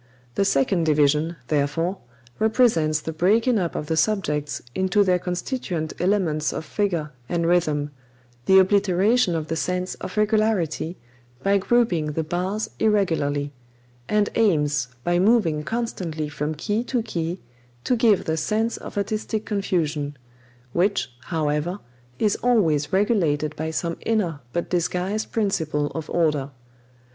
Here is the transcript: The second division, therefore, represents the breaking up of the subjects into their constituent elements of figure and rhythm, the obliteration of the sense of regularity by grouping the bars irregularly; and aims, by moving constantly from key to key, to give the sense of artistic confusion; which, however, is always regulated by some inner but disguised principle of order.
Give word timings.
The 0.33 0.45
second 0.45 0.85
division, 0.87 1.35
therefore, 1.47 1.99
represents 2.39 2.99
the 3.01 3.13
breaking 3.13 3.59
up 3.59 3.75
of 3.75 3.85
the 3.85 3.95
subjects 3.95 4.59
into 4.73 5.03
their 5.03 5.19
constituent 5.19 5.93
elements 6.01 6.51
of 6.51 6.65
figure 6.65 7.11
and 7.29 7.45
rhythm, 7.45 7.91
the 8.47 8.57
obliteration 8.57 9.35
of 9.35 9.47
the 9.47 9.55
sense 9.55 9.93
of 10.01 10.17
regularity 10.17 10.97
by 11.43 11.59
grouping 11.59 12.13
the 12.13 12.23
bars 12.23 12.71
irregularly; 12.79 13.53
and 14.09 14.31
aims, 14.33 14.87
by 15.03 15.19
moving 15.19 15.61
constantly 15.63 16.27
from 16.29 16.55
key 16.55 16.83
to 16.85 17.03
key, 17.03 17.39
to 17.83 17.95
give 17.95 18.25
the 18.25 18.37
sense 18.37 18.77
of 18.77 18.97
artistic 18.97 19.45
confusion; 19.45 20.17
which, 20.73 21.13
however, 21.25 21.77
is 22.17 22.35
always 22.37 22.91
regulated 22.91 23.55
by 23.55 23.69
some 23.69 23.95
inner 24.03 24.39
but 24.51 24.67
disguised 24.67 25.31
principle 25.31 25.91
of 25.93 26.09
order. 26.09 26.49